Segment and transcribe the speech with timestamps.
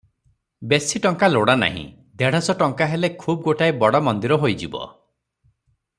[0.71, 1.83] ବେଶି ଟଙ୍କା ଲୋଡ଼ା ନାହିଁ,
[2.21, 4.85] ଦେଢ଼ଶ ଟଙ୍କା ହେଲେ ଖୁବ୍ ଗୋଟାଏ ବଡ଼ ମନ୍ଦିର ହୋଇଯିବ।